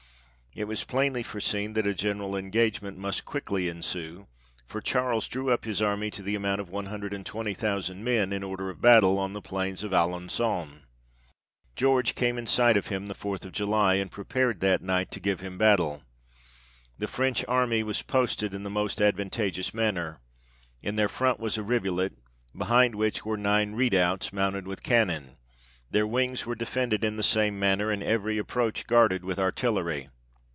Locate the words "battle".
8.81-9.17, 15.57-16.03